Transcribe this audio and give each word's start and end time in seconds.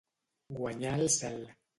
Guanyar 0.59 0.95
el 1.05 1.09
cel. 1.17 1.39